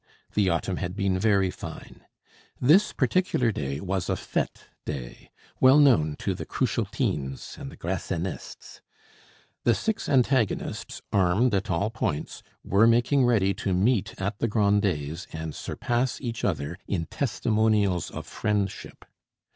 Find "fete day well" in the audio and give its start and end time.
4.15-5.77